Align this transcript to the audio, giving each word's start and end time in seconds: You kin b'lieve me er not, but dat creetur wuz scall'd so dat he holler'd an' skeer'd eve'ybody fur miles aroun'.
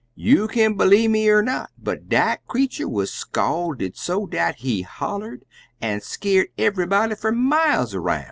You 0.15 0.47
kin 0.47 0.75
b'lieve 0.77 1.11
me 1.11 1.29
er 1.29 1.43
not, 1.43 1.69
but 1.77 2.09
dat 2.09 2.39
creetur 2.47 2.87
wuz 2.89 3.05
scall'd 3.11 3.83
so 3.95 4.25
dat 4.25 4.55
he 4.55 4.81
holler'd 4.81 5.45
an' 5.79 6.01
skeer'd 6.01 6.47
eve'ybody 6.57 7.13
fur 7.13 7.31
miles 7.31 7.93
aroun'. 7.93 8.19